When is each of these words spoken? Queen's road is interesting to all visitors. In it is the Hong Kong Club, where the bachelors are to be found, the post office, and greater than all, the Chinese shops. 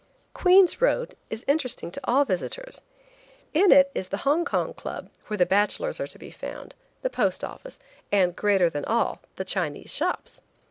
Queen's 0.33 0.81
road 0.81 1.15
is 1.29 1.45
interesting 1.47 1.91
to 1.91 2.01
all 2.05 2.25
visitors. 2.25 2.81
In 3.53 3.71
it 3.71 3.91
is 3.93 4.07
the 4.07 4.25
Hong 4.25 4.45
Kong 4.45 4.73
Club, 4.73 5.11
where 5.27 5.37
the 5.37 5.45
bachelors 5.45 5.99
are 5.99 6.07
to 6.07 6.17
be 6.17 6.31
found, 6.31 6.73
the 7.03 7.09
post 7.11 7.43
office, 7.43 7.79
and 8.11 8.35
greater 8.35 8.67
than 8.67 8.83
all, 8.85 9.21
the 9.35 9.45
Chinese 9.45 9.93
shops. 9.93 10.41